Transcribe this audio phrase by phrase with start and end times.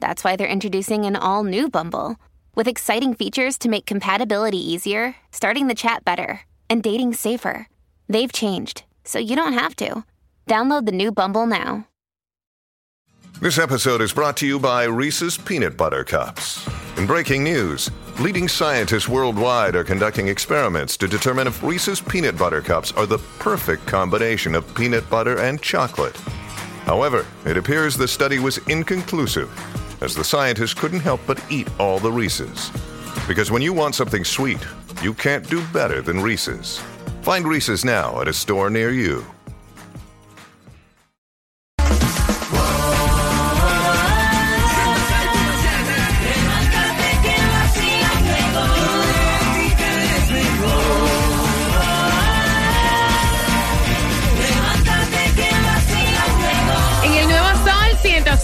[0.00, 2.16] that's why they're introducing an all new Bumble
[2.54, 7.68] with exciting features to make compatibility easier, starting the chat better, and dating safer.
[8.08, 10.04] They've changed, so you don't have to.
[10.46, 11.86] Download the new Bumble now.
[13.38, 16.66] This episode is brought to you by Reese's Peanut Butter Cups.
[16.96, 22.62] In breaking news, leading scientists worldwide are conducting experiments to determine if Reese's Peanut Butter
[22.62, 26.16] Cups are the perfect combination of peanut butter and chocolate.
[26.86, 29.50] However, it appears the study was inconclusive,
[30.00, 32.70] as the scientists couldn't help but eat all the Reese's.
[33.28, 34.64] Because when you want something sweet,
[35.02, 36.80] you can't do better than Reese's.
[37.22, 39.24] Find Reese's now at a store near you.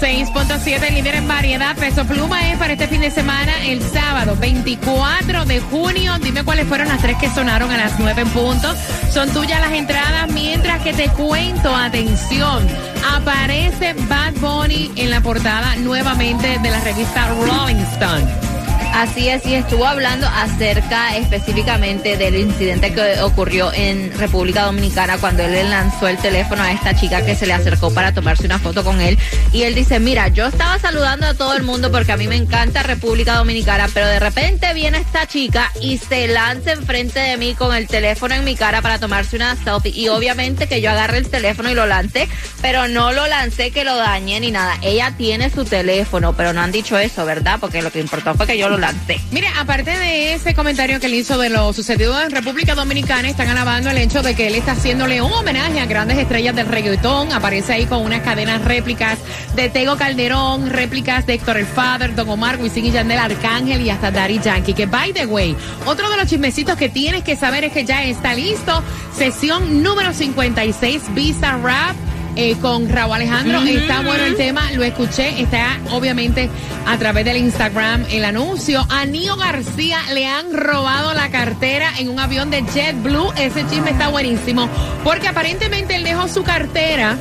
[0.02, 5.44] 106.7, líder en variedad, peso pluma es para este fin de semana, el sábado 24
[5.44, 6.18] de junio.
[6.18, 8.74] Dime cuáles fueron las tres que sonaron a las 9 en punto.
[9.12, 12.66] Son tuyas las entradas, mientras que te cuento, atención,
[13.14, 18.51] aparece Bad Bunny en la portada nuevamente de la revista Rolling Stone.
[18.92, 25.42] Así es, y estuvo hablando acerca específicamente del incidente que ocurrió en República Dominicana cuando
[25.42, 28.58] él le lanzó el teléfono a esta chica que se le acercó para tomarse una
[28.58, 29.18] foto con él.
[29.50, 32.36] Y él dice, mira, yo estaba saludando a todo el mundo porque a mí me
[32.36, 37.54] encanta República Dominicana, pero de repente viene esta chica y se lanza enfrente de mí
[37.54, 39.92] con el teléfono en mi cara para tomarse una selfie.
[39.96, 42.28] Y obviamente que yo agarré el teléfono y lo lancé,
[42.60, 44.76] pero no lo lancé que lo dañé ni nada.
[44.82, 47.58] Ella tiene su teléfono, pero no han dicho eso, ¿verdad?
[47.58, 49.20] Porque lo que importó fue que yo lo lancé.
[49.30, 53.48] Mire, aparte de ese comentario que él hizo de lo sucedido en República Dominicana, están
[53.48, 57.32] alabando el hecho de que él está haciéndole un homenaje a grandes estrellas del reggaetón.
[57.32, 59.18] Aparece ahí con unas cadenas réplicas
[59.54, 63.90] de Tego Calderón, réplicas de Héctor el Father, Don Omar, Wisin y Yandel, Arcángel y
[63.90, 64.74] hasta Daddy Yankee.
[64.74, 65.56] Que, by the way,
[65.86, 68.82] otro de los chismecitos que tienes que saber es que ya está listo.
[69.16, 71.94] Sesión número 56, Visa Rap
[72.36, 73.60] eh, con Raúl Alejandro.
[73.62, 75.40] Está bueno el tema, lo escuché.
[75.40, 76.48] Está obviamente
[76.86, 78.84] a través del Instagram el anuncio.
[78.88, 83.32] A Nio García le han robado la cartera en un avión de JetBlue.
[83.36, 84.68] Ese chisme está buenísimo
[85.04, 87.18] porque aparentemente él dejó su cartera.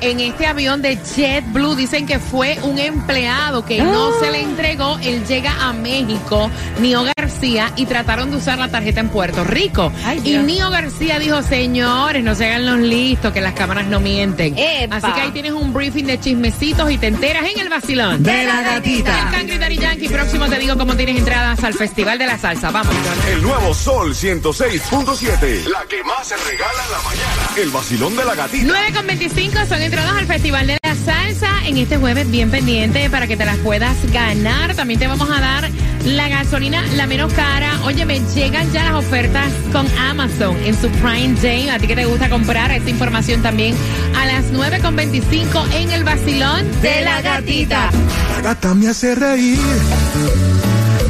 [0.00, 4.98] En este avión de JetBlue dicen que fue un empleado que no se le entregó.
[4.98, 7.04] Él llega a México, Nio
[7.42, 9.92] García, y trataron de usar la tarjeta en Puerto Rico.
[10.04, 10.38] Ay, y.
[10.38, 14.56] Nio García dijo, señores, no se hagan los listos, que las cámaras no mienten.
[14.56, 14.96] Epa.
[14.96, 18.22] Así que ahí tienes un briefing de chismecitos y te enteras en el vacilón.
[18.22, 19.30] de la gatita.
[19.32, 22.70] Cangri Daddy Yankee, próximo te digo cómo tienes entradas al Festival de la Salsa.
[22.70, 22.94] Vamos.
[23.28, 25.64] El nuevo Sol 106.7.
[25.64, 27.50] La que más se regala en la mañana.
[27.56, 28.64] El vacilón de la gatita.
[28.68, 33.10] 9 con 25 son entradas al Festival de la Salsa en este jueves bien pendiente
[33.10, 34.74] para que te las puedas ganar.
[34.74, 35.68] También te vamos a dar
[36.04, 37.80] la gasolina la menos cara.
[37.84, 41.68] Oye, me llegan ya las ofertas con Amazon en su Prime Day.
[41.68, 43.74] A ti que te gusta comprar esta información también
[44.16, 47.90] a las 9 con 25 en el vacilón De la gatita.
[48.36, 49.58] La gata me hace reír.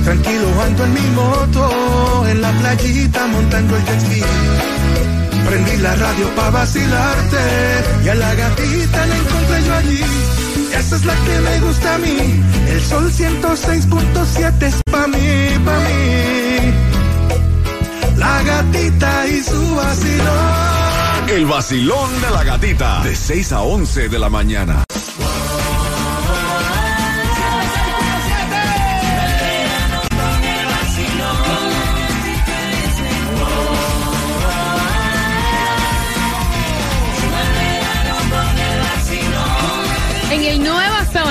[0.05, 4.72] Tranquilo ando en mi moto, en la playita montando el jet ski.
[5.47, 7.39] Prendí la radio pa' vacilarte
[8.05, 10.01] y a la gatita la encontré yo allí.
[10.79, 12.43] Esa es la que me gusta a mí.
[12.69, 16.73] El sol 106.7 es pa' mí, pa' mí.
[18.17, 21.29] La gatita y su vacilón.
[21.29, 23.03] El vacilón de la gatita.
[23.03, 24.85] De 6 a 11 de la mañana.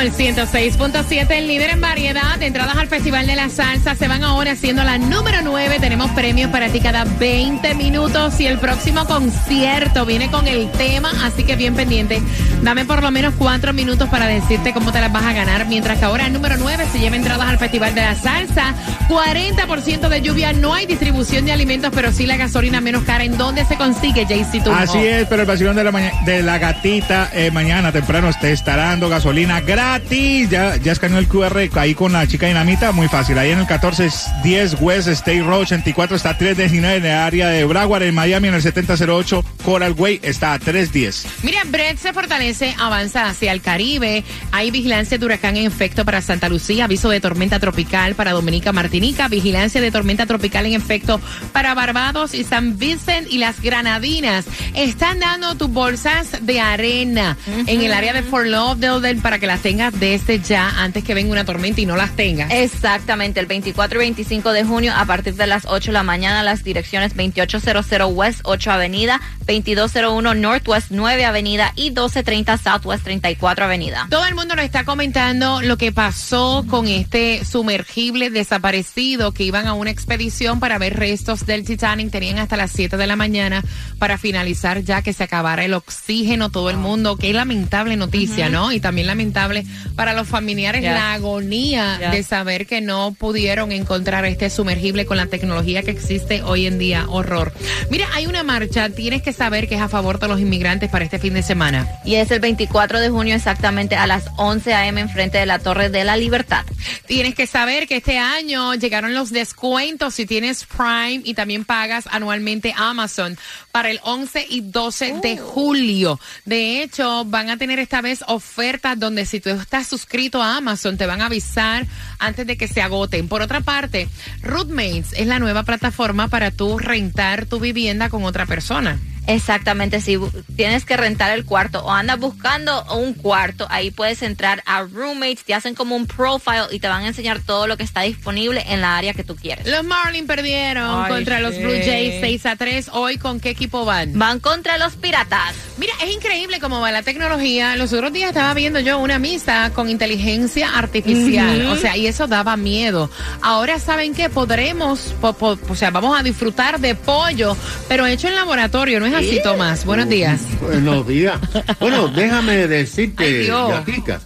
[0.01, 4.23] Sol 106.7, el líder en variedad de entradas al Festival de la Salsa se van
[4.23, 5.77] ahora siendo la número 9.
[5.79, 11.11] Tenemos premios para ti cada 20 minutos y el próximo concierto viene con el tema,
[11.23, 12.19] así que bien pendiente.
[12.63, 15.99] Dame por lo menos cuatro minutos para decirte cómo te las vas a ganar, mientras
[15.99, 18.73] que ahora el número 9 se lleva entradas al Festival de la Salsa.
[19.07, 23.23] 40% de lluvia, no hay distribución de alimentos, pero sí la gasolina menos cara.
[23.23, 24.67] ¿En dónde se consigue, JC?
[24.73, 25.91] Así es, pero el vacilón de la,
[26.25, 30.49] de la gatita eh, mañana temprano te estará dando gasolina gratis gratis.
[30.49, 33.37] Ya, ya escaneó el QR ahí con la chica dinamita, muy fácil.
[33.37, 37.65] Ahí en el 1410 West State Road 84 está a 319 en el área de
[37.65, 41.43] Broward, en Miami en el 7008 Coral Way está a 310.
[41.43, 44.23] Mira, Brett se fortalece, avanza hacia el Caribe.
[44.51, 48.71] Hay vigilancia de huracán en efecto para Santa Lucía, aviso de tormenta tropical para Dominica
[48.71, 51.19] Martinica, vigilancia de tormenta tropical en efecto
[51.51, 54.45] para Barbados y San Vincent y las Granadinas.
[54.73, 57.37] Están dando tus bolsas de arena
[57.67, 61.31] en el área de Fort Lauderdale para que las tengas desde ya antes que venga
[61.31, 62.51] una tormenta y no las tengas.
[62.51, 66.43] Exactamente, el 24 y 25 de junio a partir de las 8 de la mañana
[66.43, 74.07] las direcciones 2800 West 8 Avenida, 2201 Northwest 9 Avenida y 1230 Southwest 34 Avenida.
[74.09, 79.67] Todo el mundo nos está comentando lo que pasó con este sumergible desaparecido que iban
[79.67, 82.11] a una expedición para ver restos del Titanic.
[82.11, 83.63] Tenían hasta las 7 de la mañana
[83.97, 86.49] para finalizar ya que se acabara el oxígeno.
[86.49, 88.71] Todo el mundo, qué lamentable noticia, ¿no?
[88.71, 89.65] Y también lamentable
[89.95, 90.93] para los familiares Yeah.
[90.93, 92.11] la agonía Yeah.
[92.11, 96.77] de saber que no pudieron encontrar este sumergible con la tecnología que existe hoy en
[96.79, 97.05] día.
[97.07, 97.53] Horror.
[97.89, 101.05] Mira, hay una marcha, tienes que saber que es a favor de los inmigrantes para
[101.05, 101.87] este fin de semana.
[102.05, 105.01] Y es el 24 de junio exactamente a las 11 a.m.
[105.01, 106.65] enfrente de la Torre de la Libertad.
[107.07, 112.05] Tienes que saber que este año llegaron los descuentos si tienes Prime y también pagas
[112.11, 113.37] anualmente Amazon
[113.71, 116.19] para el 11 y 12 de julio.
[116.45, 120.97] De hecho, van a tener esta vez ofertas donde si tú estás suscrito a Amazon
[120.97, 121.85] te van a avisar
[122.19, 123.27] antes de que se agoten.
[123.27, 124.07] Por otra parte,
[124.41, 128.99] Rootmates es la nueva plataforma para tú rentar tu vivienda con otra persona.
[129.27, 130.17] Exactamente, si
[130.55, 135.43] tienes que rentar el cuarto o andas buscando un cuarto, ahí puedes entrar a Roommates,
[135.45, 138.63] te hacen como un profile y te van a enseñar todo lo que está disponible
[138.67, 139.67] en la área que tú quieres.
[139.67, 141.51] Los Marlins perdieron Ay, contra los.
[141.61, 142.89] Blue Jays 6 a 3.
[142.93, 144.17] Hoy, ¿con qué equipo van?
[144.17, 145.53] Van contra los piratas.
[145.77, 147.75] Mira, es increíble cómo va la tecnología.
[147.75, 151.67] Los otros días estaba viendo yo una misa con inteligencia artificial.
[151.67, 153.09] O sea, y eso daba miedo.
[153.41, 154.29] Ahora, ¿saben qué?
[154.29, 157.55] Podremos, po- po- o sea, vamos a disfrutar de pollo,
[157.87, 158.99] pero hecho en laboratorio.
[158.99, 159.85] ¿No es así, Tomás?
[159.85, 160.41] Buenos días.
[160.61, 161.39] Buenos días.
[161.79, 163.45] Bueno, déjame decirte.
[163.45, 164.21] Gatica,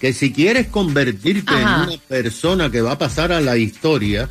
[0.00, 1.84] que si quieres convertirte Ajá.
[1.84, 4.28] en una persona que va a pasar a la historia,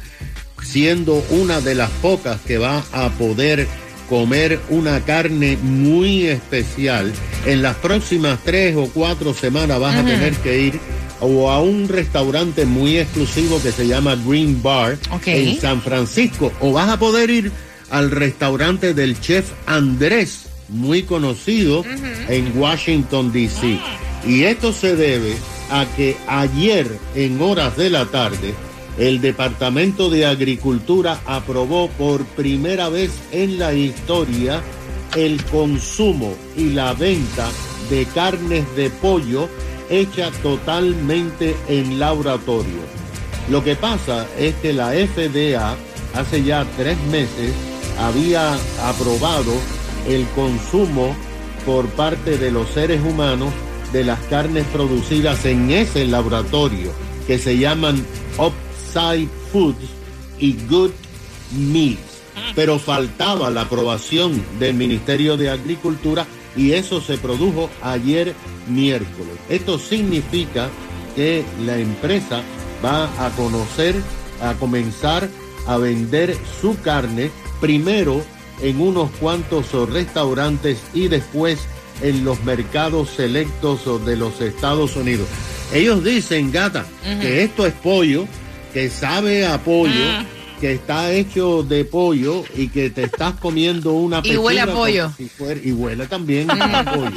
[0.64, 3.68] siendo una de las pocas que va a poder
[4.10, 7.14] comer una carne muy especial,
[7.46, 10.80] en las próximas tres o cuatro semanas vas a tener que ir
[11.22, 15.28] o a un restaurante muy exclusivo que se llama Green Bar Ok.
[15.28, 17.52] en San Francisco, o vas a poder ir
[17.92, 21.84] al restaurante del chef Andrés, muy conocido
[22.28, 23.80] en Washington, D.C.
[24.26, 25.36] Y esto se debe
[25.70, 28.54] a que ayer, en horas de la tarde,
[28.98, 34.62] el Departamento de Agricultura aprobó por primera vez en la historia
[35.16, 37.50] el consumo y la venta
[37.90, 39.50] de carnes de pollo
[39.90, 42.80] hecha totalmente en laboratorio.
[43.50, 45.76] Lo que pasa es que la FDA
[46.14, 47.54] hace ya tres meses
[48.02, 49.54] había aprobado
[50.08, 51.16] el consumo
[51.66, 53.54] por parte de los seres humanos
[53.94, 56.92] de las carnes producidas en ese laboratorio
[57.28, 58.04] que se llaman
[58.38, 59.90] Upside Foods
[60.40, 60.92] y Good
[61.58, 62.00] Meats.
[62.56, 66.26] Pero faltaba la aprobación del Ministerio de Agricultura
[66.56, 68.34] y eso se produjo ayer
[68.68, 69.36] miércoles.
[69.50, 70.70] Esto significa
[71.16, 72.42] que la empresa
[72.84, 73.96] va a conocer,
[74.42, 75.30] a comenzar
[75.68, 77.30] a vender su carne
[77.62, 78.22] primero
[78.62, 81.60] en unos cuantos restaurantes y después
[82.02, 85.28] en los mercados selectos de los Estados Unidos.
[85.74, 86.86] Ellos dicen, gata,
[87.22, 88.26] que esto es pollo,
[88.74, 89.94] que sabe a pollo,
[90.60, 95.04] que está hecho de pollo y que te estás comiendo una Y huele a pollo.
[95.06, 97.12] como si fuera- y huele también a pollo.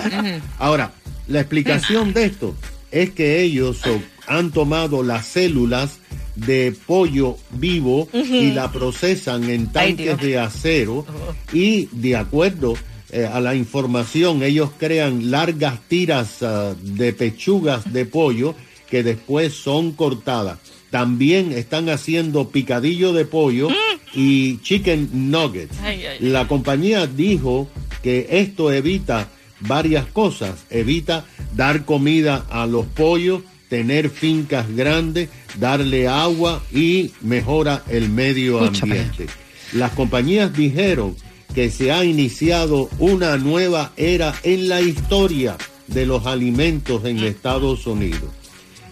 [0.59, 0.93] Ahora,
[1.27, 2.55] la explicación de esto
[2.91, 3.81] es que ellos
[4.27, 5.99] han tomado las células
[6.35, 11.07] de pollo vivo y la procesan en tanques de acero
[11.53, 12.75] y de acuerdo
[13.11, 18.55] eh, a la información ellos crean largas tiras ah, de pechugas de pollo
[18.91, 20.59] que después son cortadas.
[20.91, 23.69] También están haciendo picadillo de pollo
[24.15, 25.77] y chicken nuggets.
[26.21, 27.69] La compañía dijo
[28.03, 29.29] que esto evita
[29.61, 30.65] varias cosas.
[30.71, 31.25] Evita
[31.57, 33.43] dar comida a los pollos,
[33.75, 39.01] tener fincas grandes, darle agua y mejora el medio Escúchame.
[39.01, 39.27] ambiente.
[39.73, 41.17] Las compañías dijeron
[41.57, 45.57] que se ha iniciado una nueva era en la historia
[45.89, 48.31] de los alimentos en Estados Unidos.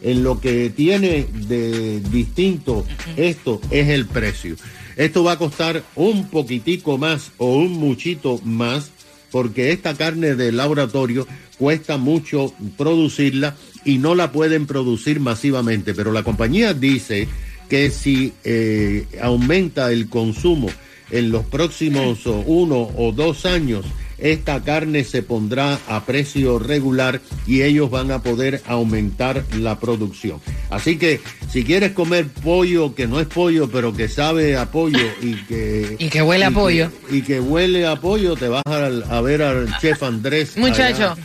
[0.00, 2.84] En lo que tiene de distinto
[3.16, 4.56] esto es el precio.
[4.96, 8.90] Esto va a costar un poquitico más o un muchito más
[9.30, 15.94] porque esta carne de laboratorio cuesta mucho producirla y no la pueden producir masivamente.
[15.94, 17.28] Pero la compañía dice
[17.68, 20.68] que si eh, aumenta el consumo
[21.10, 23.84] en los próximos uno o dos años,
[24.22, 30.40] esta carne se pondrá a precio regular y ellos van a poder aumentar la producción.
[30.70, 31.20] Así que
[31.50, 35.96] si quieres comer pollo que no es pollo, pero que sabe a pollo y que...
[35.98, 36.90] Y que huele a pollo.
[37.10, 40.56] y que huele a pollo, te vas a, a ver al chef Andrés.
[40.56, 41.16] Muchacho,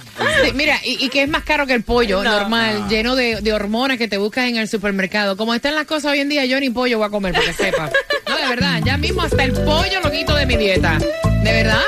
[0.43, 3.53] sí, mira, y, y que es más caro que el pollo normal, lleno de, de
[3.53, 5.37] hormonas que te buscas en el supermercado.
[5.37, 7.53] Como están las cosas hoy en día, yo ni pollo voy a comer, para que
[7.53, 7.89] sepa.
[8.27, 10.97] No, de verdad, ya mismo hasta el pollo lo quito de mi dieta.
[11.43, 11.81] De verdad.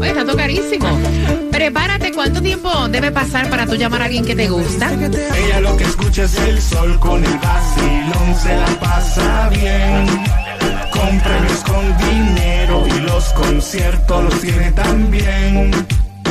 [0.00, 0.98] Oye, está todo carísimo.
[1.50, 4.90] Prepárate, ¿cuánto tiempo debe pasar para tú llamar a alguien que te gusta?
[4.92, 10.06] Ella lo que escucha es el sol con el vacilón, se la pasa bien.
[10.90, 15.70] Con premios, con dinero y los conciertos los tiene también.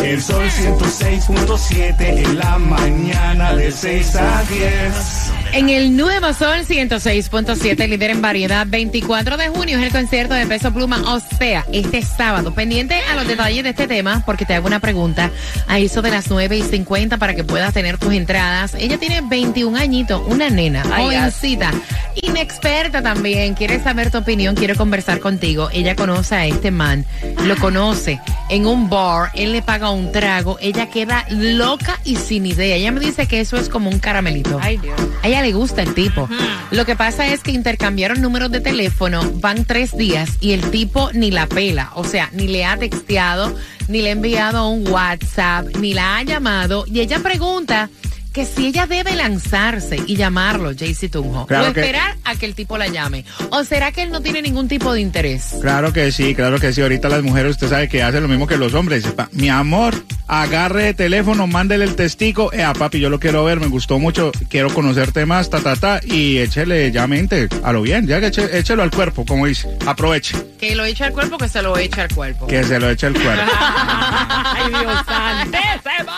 [0.03, 5.40] El sol 106.7 en la mañana de 6 a 10.
[5.53, 10.45] En el Nuevo Sol 106.7, líder en variedad, 24 de junio es el concierto de
[10.45, 12.53] Peso Pluma, o sea, este sábado.
[12.53, 15.29] Pendiente a los detalles de este tema, porque te hago una pregunta
[15.67, 18.75] a eso de las 9 y 50 para que puedas tener tus entradas.
[18.75, 21.71] Ella tiene 21 añitos, una nena, jovencita,
[22.15, 23.53] inexperta también.
[23.53, 25.69] Quiere saber tu opinión, quiere conversar contigo.
[25.73, 27.05] Ella conoce a este man,
[27.43, 32.45] lo conoce en un bar, él le paga un trago, ella queda loca y sin
[32.45, 32.77] idea.
[32.77, 34.57] Ella me dice que eso es como un caramelito.
[34.61, 34.95] Ay, Dios.
[35.41, 36.29] Ella le gusta el tipo.
[36.71, 41.09] Lo que pasa es que intercambiaron números de teléfono, van tres días y el tipo
[41.13, 41.91] ni la pela.
[41.95, 43.55] O sea, ni le ha texteado,
[43.87, 46.85] ni le ha enviado un WhatsApp, ni la ha llamado.
[46.87, 47.89] Y ella pregunta
[48.33, 52.45] que si ella debe lanzarse y llamarlo, Jaycee Tunjo, Claro o que- esperar a que
[52.45, 53.25] el tipo la llame.
[53.49, 55.55] ¿O será que él no tiene ningún tipo de interés?
[55.61, 56.81] Claro que sí, claro que sí.
[56.81, 59.03] Ahorita las mujeres, usted sabe que hacen lo mismo que los hombres.
[59.33, 59.93] Mi amor,
[60.27, 62.53] agarre el teléfono, mándele el testigo.
[62.53, 65.75] Eh, a papi, yo lo quiero ver, me gustó mucho, quiero conocerte más, ta, ta,
[65.75, 65.99] ta.
[66.03, 69.67] Y échele ya mente a lo bien, ya que eche- échelo al cuerpo, como dice.
[69.85, 72.47] Aproveche, Que lo eche al cuerpo, que se lo eche al cuerpo.
[72.47, 73.51] que se lo eche al cuerpo.
[73.59, 76.11] Ay, Dios santísimo.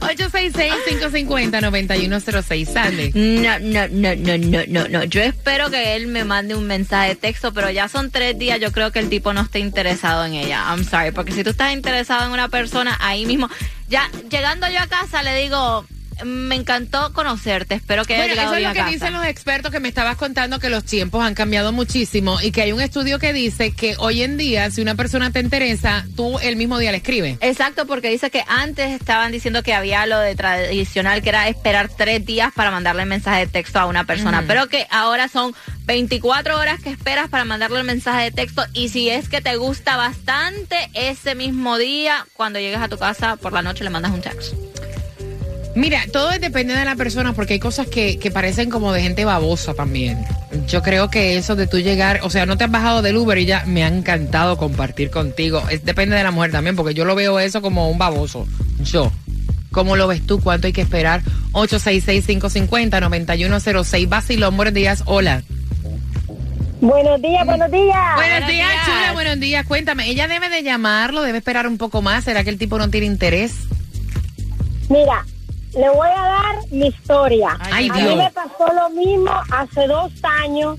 [0.00, 3.12] 866-550-9106, Sandy.
[3.14, 5.04] No, no, no, no, no, no, no.
[5.04, 8.60] Yo espero que él me mande un mensaje de texto, pero ya son tres días.
[8.60, 10.64] Yo creo que el tipo no está interesado en ella.
[10.68, 13.48] I'm sorry, porque si tú estás interesado en una persona ahí mismo,
[13.88, 15.86] ya llegando yo a casa le digo,
[16.24, 17.74] me encantó conocerte.
[17.74, 18.90] Espero que haya llegado eso es lo que casa.
[18.90, 22.62] dicen los expertos que me estabas contando que los tiempos han cambiado muchísimo y que
[22.62, 26.38] hay un estudio que dice que hoy en día si una persona te interesa, tú
[26.38, 27.38] el mismo día le escribes.
[27.40, 31.88] Exacto, porque dice que antes estaban diciendo que había lo de tradicional, que era esperar
[31.88, 35.54] tres días para mandarle mensaje de texto a una persona, pero que ahora son
[35.86, 39.56] 24 horas que esperas para mandarle el mensaje de texto y si es que te
[39.56, 44.12] gusta bastante, ese mismo día, cuando llegues a tu casa por la noche le mandas
[44.12, 44.54] un text.
[45.76, 49.26] Mira, todo depende de la persona porque hay cosas que, que parecen como de gente
[49.26, 50.24] babosa también.
[50.66, 53.36] Yo creo que eso de tú llegar, o sea, no te has bajado del Uber
[53.36, 55.62] y ya me ha encantado compartir contigo.
[55.70, 58.46] Es, depende de la mujer también porque yo lo veo eso como un baboso.
[58.80, 59.12] Yo.
[59.70, 60.40] ¿Cómo lo ves tú?
[60.40, 61.20] ¿Cuánto hay que esperar?
[61.52, 64.08] 866-550-9106.
[64.08, 65.02] Basilón, buenos días.
[65.04, 65.42] Hola.
[66.80, 68.14] Buenos días, buenos días.
[68.14, 69.12] Buenos, días, chula.
[69.12, 69.66] Buenos días.
[69.66, 71.20] Cuéntame, ¿ella debe de llamarlo?
[71.20, 72.24] ¿Debe esperar un poco más?
[72.24, 73.52] ¿Será que el tipo no tiene interés?
[74.88, 75.26] Mira,
[75.76, 77.56] le voy a dar mi historia.
[77.60, 78.16] Ay, a mí Dios.
[78.16, 80.78] me pasó lo mismo hace dos años.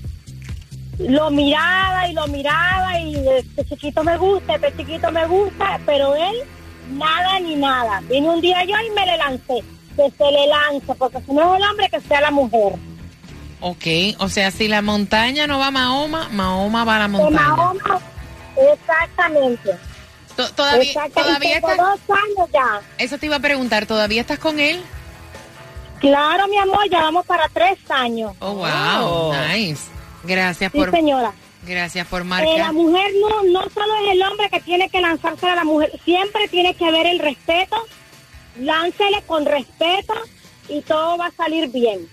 [0.98, 6.16] Lo miraba y lo miraba y este chiquito me gusta, este chiquito me gusta, pero
[6.16, 6.36] él
[6.90, 8.00] nada ni nada.
[8.08, 9.64] Vino un día yo y me le lancé.
[9.96, 12.74] Que se le lance, porque si no es el hombre, que sea la mujer.
[13.60, 13.86] Ok,
[14.20, 17.48] o sea, si la montaña no va a Mahoma, Mahoma va a la montaña.
[17.48, 18.00] Mahoma,
[18.72, 19.70] exactamente.
[20.38, 22.80] To- Todavía, todavía está, dos años ya.
[22.96, 24.80] eso te iba a preguntar, ¿todavía estás con él?
[26.00, 28.34] Claro, mi amor, ya vamos para tres años.
[28.38, 29.82] Oh, wow, nice.
[30.22, 31.32] Gracias Sí, por, señora.
[31.66, 32.72] gracias por Eh, la marcar.
[32.72, 36.46] mujer no, no solo es el hombre que tiene que lanzarse a la mujer, siempre
[36.46, 37.76] tiene que haber el respeto,
[38.60, 40.14] láncele con respeto
[40.68, 42.08] y todo va a salir bien.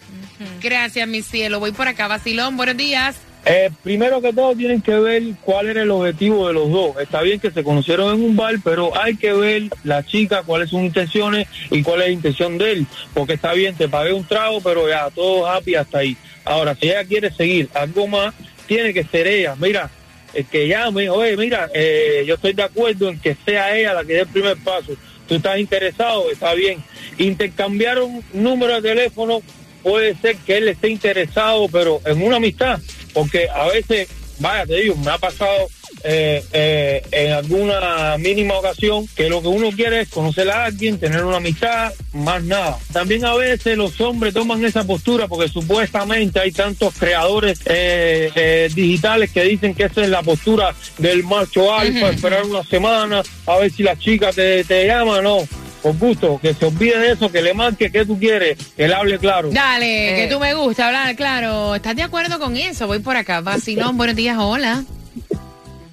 [0.62, 1.60] Gracias, mi cielo.
[1.60, 3.18] Voy por acá, Basilón, buenos días.
[3.48, 6.98] Eh, primero que todo tienen que ver cuál era el objetivo de los dos.
[7.00, 10.72] Está bien que se conocieron en un bar, pero hay que ver la chica cuáles
[10.72, 12.88] son sus intenciones y cuál es la intención de él.
[13.14, 16.18] Porque está bien, te pagué un trago, pero ya, todo happy hasta ahí.
[16.44, 18.34] Ahora, si ella quiere seguir algo más,
[18.68, 19.56] tiene que ser ella.
[19.60, 19.92] Mira,
[20.34, 24.04] el que llame, oye, mira, eh, yo estoy de acuerdo en que sea ella la
[24.04, 24.94] que dé el primer paso.
[25.28, 26.84] Tú estás interesado, está bien.
[27.20, 29.42] Intercambiaron número de teléfono,
[29.84, 32.80] puede ser que él esté interesado, pero en una amistad,
[33.16, 35.70] porque a veces, vaya, te digo, me ha pasado
[36.04, 41.00] eh, eh, en alguna mínima ocasión, que lo que uno quiere es conocer a alguien,
[41.00, 42.78] tener una amistad, más nada.
[42.92, 48.70] También a veces los hombres toman esa postura porque supuestamente hay tantos creadores eh, eh,
[48.76, 53.58] digitales que dicen que esa es la postura del macho alfa, esperar una semana a
[53.58, 55.40] ver si la chica te, te llama, no.
[55.86, 58.96] Por gusto, que se olvide de eso, que le marque que tú quieres, que le
[58.96, 59.52] hable claro.
[59.52, 60.16] Dale, Eh.
[60.28, 61.76] que tú me gusta hablar, claro.
[61.76, 62.88] ¿Estás de acuerdo con eso?
[62.88, 63.42] Voy por acá.
[63.42, 64.84] Vacilón, buenos días, hola.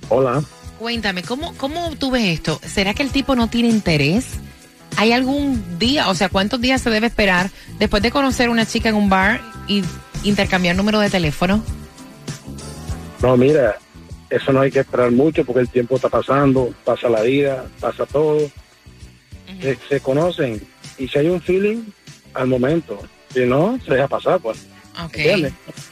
[0.08, 0.42] Hola.
[0.78, 2.58] Cuéntame, ¿cómo, ¿cómo tú ves esto?
[2.66, 4.24] ¿Será que el tipo no tiene interés?
[4.96, 8.64] ¿Hay algún día, o sea, cuántos días se debe esperar después de conocer a una
[8.64, 9.82] chica en un bar y
[10.24, 11.62] intercambiar número de teléfono?
[13.20, 13.76] No, mira,
[14.30, 18.06] eso no hay que esperar mucho porque el tiempo está pasando, pasa la vida, pasa
[18.06, 18.38] todo.
[19.62, 20.60] Se, se conocen
[20.98, 21.84] y si hay un feeling,
[22.34, 23.00] al momento.
[23.32, 24.58] Si no, se deja pasar, pues.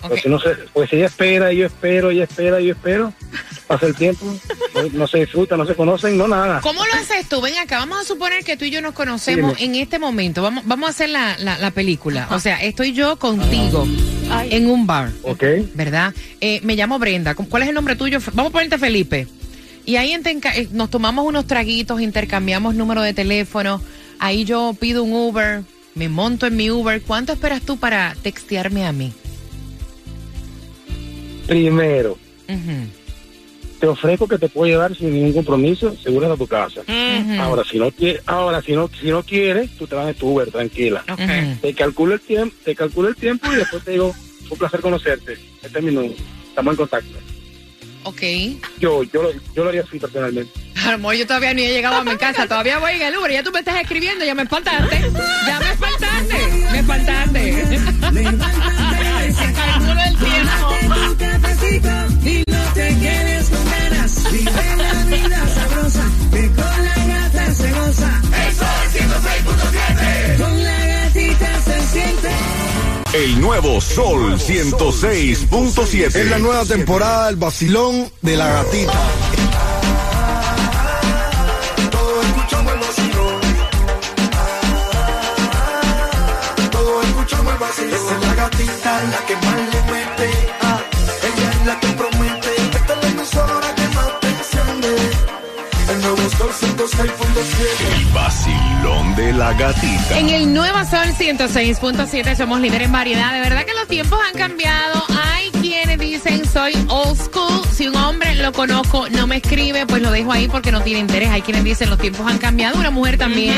[0.06, 3.14] Pues, si no se, pues si ella espera, yo espero, ella espera, yo espero,
[3.66, 4.26] pasa el tiempo,
[4.74, 6.60] no, no se disfruta, no se conocen, no nada.
[6.60, 7.40] ¿Cómo lo haces tú?
[7.40, 10.42] Ven acá, vamos a suponer que tú y yo nos conocemos en este momento.
[10.42, 12.28] Vamos, vamos a hacer la, la, la película.
[12.30, 13.88] O sea, estoy yo contigo
[14.50, 15.10] en un bar.
[15.22, 15.44] Ok.
[15.74, 16.12] ¿Verdad?
[16.42, 17.34] Eh, me llamo Brenda.
[17.34, 18.18] ¿Cuál es el nombre tuyo?
[18.34, 19.26] Vamos a ponerte Felipe.
[19.84, 23.80] Y ahí eh, nos tomamos unos traguitos, intercambiamos número de teléfono.
[24.18, 25.62] Ahí yo pido un Uber,
[25.94, 27.02] me monto en mi Uber.
[27.02, 29.12] ¿Cuánto esperas tú para textearme a mí?
[31.46, 32.16] Primero,
[33.80, 36.82] te ofrezco que te puedo llevar sin ningún compromiso, seguro a tu casa.
[37.40, 40.28] Ahora, si no quieres, ahora si no, si no quieres, tú te vas en tu
[40.28, 41.02] Uber, tranquila.
[41.12, 41.60] Ujú.
[41.60, 44.14] Te calculo el tiempo, te calculo el tiempo y después te digo,
[44.48, 45.38] un placer conocerte.
[45.62, 46.14] Este es mi número.
[46.50, 47.18] Estamos en contacto.
[48.04, 48.22] Ok.
[48.78, 50.52] Yo, yo, lo- yo lo haría así personalmente.
[50.86, 53.42] Amor, yo todavía ni he llegado a mi casa, todavía voy en el Uber, ya
[53.42, 54.98] tú me estás escribiendo, ya me espantaste,
[55.46, 56.38] ya me espantaste,
[56.72, 57.80] me espantaste.
[73.12, 76.14] El nuevo Sol 106.7.
[76.14, 78.92] Es la nueva temporada del vacilón de la gatita.
[96.16, 97.98] Nuevo Sol 106.7.
[97.98, 100.18] El vacilón de la gatita.
[100.18, 103.32] En el Nuevo Sol 106.7 somos líderes en variedad.
[103.32, 105.04] De verdad que los tiempos han cambiado.
[105.22, 107.59] Hay quienes dicen soy old school.
[108.40, 111.28] Lo conozco, no me escribe, pues lo dejo ahí porque no tiene interés.
[111.30, 112.78] Hay quienes dicen los tiempos han cambiado.
[112.78, 113.54] Una mujer también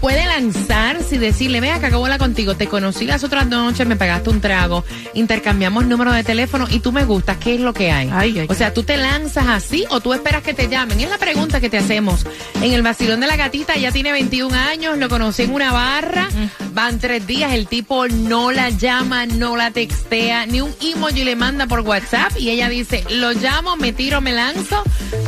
[0.00, 2.56] puede lanzarse y decirle, vea que acabo la contigo.
[2.56, 4.84] Te conocí las otras noches, me pagaste un trago,
[5.14, 7.36] intercambiamos número de teléfono y tú me gustas.
[7.38, 8.46] ¿Qué es lo que hay?
[8.48, 11.00] o sea, tú te lanzas así o tú esperas que te llamen.
[11.00, 12.26] Es la pregunta que te hacemos.
[12.62, 16.28] En el vacilón de la gatita, ella tiene 21 años, lo conocí en una barra,
[16.72, 21.36] van tres días, el tipo no la llama, no la textea, ni un emoji le
[21.36, 24.82] manda por WhatsApp y ella dice, lo llamo, me tiro, me lanzo.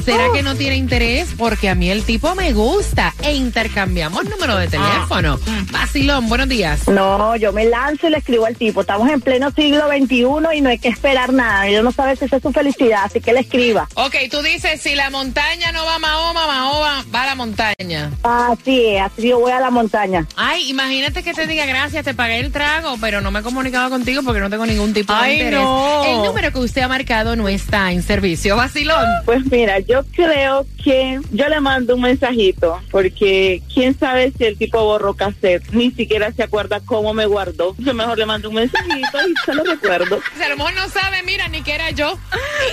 [0.05, 1.29] ¿Será que no tiene interés?
[1.37, 5.38] Porque a mí el tipo me gusta e intercambiamos número de teléfono.
[5.70, 6.88] Vacilón, buenos días.
[6.88, 8.81] No, yo me lanzo y le escribo al tipo.
[8.81, 10.24] Estamos en pleno siglo XXI
[10.57, 11.68] y no hay que esperar nada.
[11.70, 13.87] Yo no sabe si esa es su felicidad, así que le escriba.
[13.94, 18.11] Ok, tú dices, si la montaña no va a Mahoma, Mahoma va a la montaña.
[18.22, 20.27] Así es, así yo voy a la montaña.
[20.37, 23.90] Ay, imagínate que te diga gracias, te pagué el trago, pero no me he comunicado
[23.90, 25.61] contigo porque no tengo ningún tipo de interés.
[25.61, 26.05] no.
[26.05, 28.57] El número que usted ha marcado no está en servicio.
[28.57, 28.78] Vacilón.
[29.25, 34.57] Pues mira, yo creo que yo le mando un mensajito, porque quién sabe si el
[34.57, 37.75] tipo borró cassette, ni siquiera se acuerda cómo me guardó.
[37.79, 40.21] Yo mejor le mando un mensajito y se lo recuerdo.
[40.59, 42.19] Mejor no sabe, mira, ni que era yo.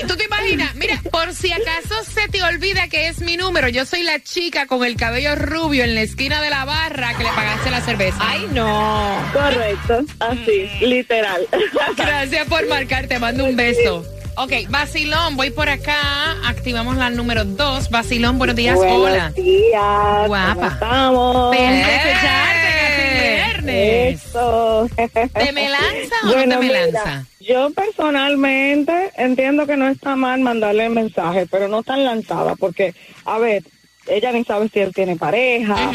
[0.02, 0.74] Y ¿Tú te imaginas?
[0.76, 4.66] Mira, por si acaso se te olvida que es mi número, yo soy la chica
[4.66, 8.18] con el cabello rubio en la esquina de la barra que le pagaste la cerveza.
[8.20, 9.24] Ay, no.
[9.34, 11.48] Correcto, así, literal.
[11.98, 14.04] Gracias por marcar, te mando un beso.
[14.38, 15.98] Ok, Basilón, voy por acá.
[16.46, 17.90] Activamos la número dos.
[17.90, 18.76] Basilón, buenos días.
[18.76, 19.32] Buenos Hola.
[19.32, 20.28] días.
[20.28, 20.54] Guapa.
[20.56, 21.56] ¿cómo estamos?
[21.56, 24.26] Feliz de escucharte, casi viernes.
[24.26, 24.90] Eso.
[25.34, 27.26] ¿Te me lanza o no te me mira, lanza?
[27.40, 32.94] Yo personalmente entiendo que no está mal mandarle mensaje, pero no tan lanzada, porque,
[33.24, 33.64] a ver,
[34.08, 35.92] ella ni sabe si él tiene pareja,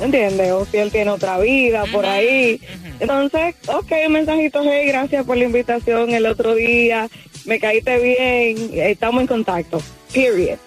[0.00, 0.50] ¿entiendes?
[0.50, 2.60] O si él tiene otra vida por ahí.
[2.98, 7.08] Entonces, ok, un mensajito, hey, gracias por la invitación el otro día,
[7.44, 9.82] me caíste bien, estamos en contacto.
[10.12, 10.58] Period.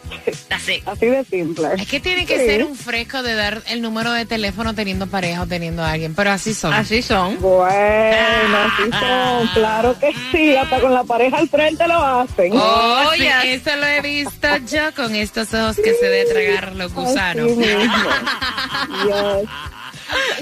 [0.50, 0.82] Así.
[0.86, 1.70] Así de simple.
[1.78, 2.46] Es que tiene que Sí.
[2.48, 6.14] ser un fresco de dar el número de teléfono teniendo pareja o teniendo a alguien,
[6.16, 6.74] pero así son.
[6.74, 7.40] Así son.
[7.40, 9.48] Bueno, así son.
[9.54, 10.54] Claro que sí.
[10.54, 12.52] Hasta con la pareja al frente lo hacen.
[12.54, 13.66] Oh, sí, yes.
[13.66, 17.50] eso lo he visto yo con estos ojos que se de tragar los gusanos.
[17.50, 17.94] Así mismo.
[19.06, 19.50] Yes.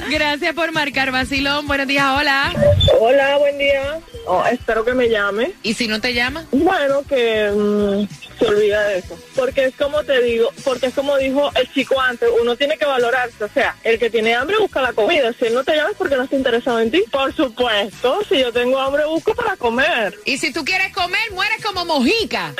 [0.10, 1.68] Gracias por marcar, Vacilón.
[1.68, 2.54] Buenos días, hola.
[3.00, 4.00] Hola, buen día.
[4.28, 5.54] Oh, espero que me llame.
[5.64, 6.46] ¿Y si no te llama?
[6.52, 9.18] Bueno, que mm, se olvida de eso.
[9.36, 12.86] Porque es como te digo, porque es como dijo el chico antes, uno tiene que
[12.86, 13.44] valorarse.
[13.44, 15.32] O sea, el que tiene hambre busca la comida.
[15.34, 17.04] Si él no te llama es porque no está interesado en ti.
[17.12, 20.18] Por supuesto, si yo tengo hambre busco para comer.
[20.26, 22.54] Y si tú quieres comer, mueres como mojica.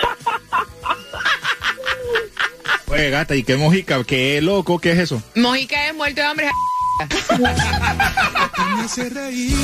[2.88, 4.04] Oye, gata, ¿y qué mojica?
[4.04, 4.80] ¿Qué loco?
[4.80, 5.22] ¿Qué es eso?
[5.36, 6.50] Mojica es muerto de hambre.
[8.76, 9.56] me hace reír.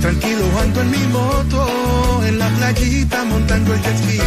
[0.00, 4.18] Tranquilo ando en mi moto, en la playita montando el jet ski.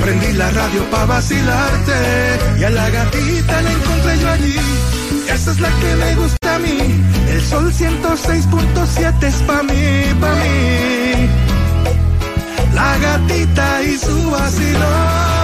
[0.00, 1.98] Prendí la radio pa' vacilarte
[2.60, 4.56] y a la gatita la encontré yo allí.
[5.32, 6.78] Esa es la que me gusta a mí.
[7.28, 11.28] El sol 106.7 es pa' mí, pa' mí.
[12.72, 15.35] La gatita y su vacilón.